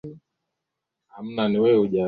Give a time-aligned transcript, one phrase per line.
[0.03, 1.99] Ziwa lina hewa safi sana